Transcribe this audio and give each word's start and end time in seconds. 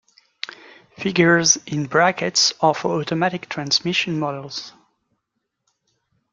Figures 0.97 1.57
in 1.67 1.85
brackets 1.85 2.55
are 2.59 2.73
for 2.73 2.99
automatic 2.99 3.47
transmission 3.47 4.17
models. 4.17 4.73